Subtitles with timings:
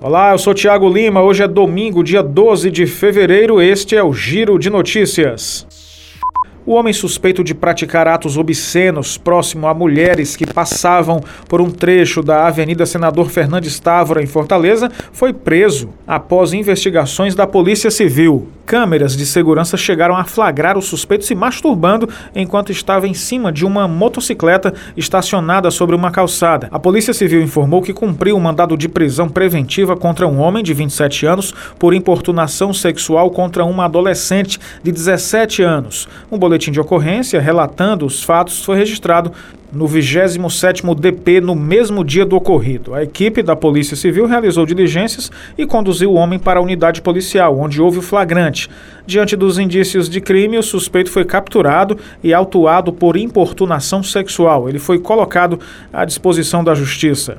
[0.00, 1.20] Olá, eu sou Tiago Lima.
[1.20, 3.60] Hoje é domingo, dia 12 de fevereiro.
[3.60, 5.66] Este é o Giro de Notícias.
[6.64, 12.22] O homem suspeito de praticar atos obscenos próximo a mulheres que passavam por um trecho
[12.22, 18.46] da Avenida Senador Fernandes Távora, em Fortaleza, foi preso após investigações da Polícia Civil.
[18.68, 23.64] Câmeras de segurança chegaram a flagrar o suspeito se masturbando enquanto estava em cima de
[23.64, 26.68] uma motocicleta estacionada sobre uma calçada.
[26.70, 30.74] A Polícia Civil informou que cumpriu um mandado de prisão preventiva contra um homem de
[30.74, 36.06] 27 anos por importunação sexual contra uma adolescente de 17 anos.
[36.30, 39.32] Um boletim de ocorrência relatando os fatos foi registrado
[39.72, 42.94] no 27º DP no mesmo dia do ocorrido.
[42.94, 47.58] A equipe da Polícia Civil realizou diligências e conduziu o homem para a unidade policial,
[47.58, 48.57] onde houve o flagrante.
[49.06, 54.68] Diante dos indícios de crime, o suspeito foi capturado e autuado por importunação sexual.
[54.68, 55.60] Ele foi colocado
[55.92, 57.38] à disposição da Justiça.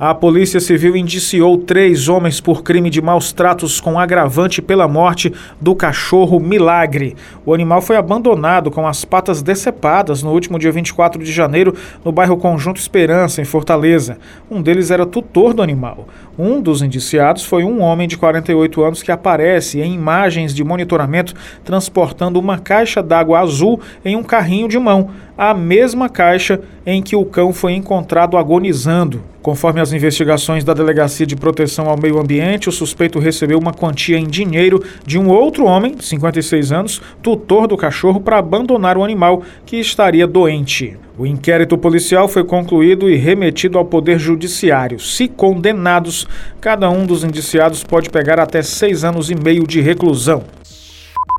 [0.00, 5.32] A Polícia Civil indiciou três homens por crime de maus tratos com agravante pela morte
[5.60, 7.16] do cachorro Milagre.
[7.44, 12.12] O animal foi abandonado com as patas decepadas no último dia 24 de janeiro no
[12.12, 14.18] bairro Conjunto Esperança, em Fortaleza.
[14.48, 16.06] Um deles era tutor do animal.
[16.38, 21.34] Um dos indiciados foi um homem de 48 anos que aparece em imagens de monitoramento
[21.64, 27.16] transportando uma caixa d'água azul em um carrinho de mão, a mesma caixa em que
[27.16, 29.24] o cão foi encontrado agonizando.
[29.42, 34.18] Conforme as investigações da Delegacia de Proteção ao Meio Ambiente, o suspeito recebeu uma quantia
[34.18, 39.04] em dinheiro de um outro homem, de 56 anos, tutor do cachorro, para abandonar o
[39.04, 40.96] animal que estaria doente.
[41.16, 44.98] O inquérito policial foi concluído e remetido ao Poder Judiciário.
[44.98, 46.26] Se condenados,
[46.60, 50.42] cada um dos indiciados pode pegar até seis anos e meio de reclusão.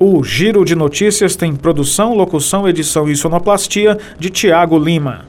[0.02, 5.29] O Giro de Notícias tem produção, locução, edição e sonoplastia de Tiago Lima.